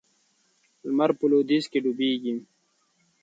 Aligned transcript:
لمر 0.87 1.11
په 1.17 1.25
لویدیځ 1.31 1.65
کې 1.71 1.79
ډوبیږي. 1.83 2.35